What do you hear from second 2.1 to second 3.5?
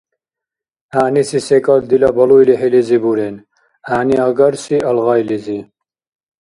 балуй лихӀилизи бурен.